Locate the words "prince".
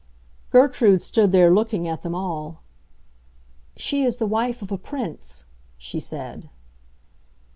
4.79-5.45